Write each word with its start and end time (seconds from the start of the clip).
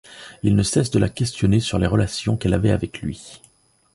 Il 0.41 0.55
ne 0.55 0.63
cesse 0.63 0.89
de 0.89 0.97
la 0.97 1.09
questionner 1.09 1.59
sur 1.59 1.77
les 1.77 1.85
relations 1.85 2.35
qu’elle 2.35 2.55
avait 2.55 2.71
avec 2.71 3.03
lui. 3.03 3.39